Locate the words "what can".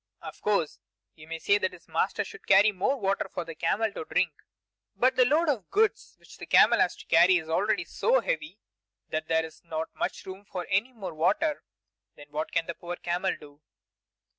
12.31-12.65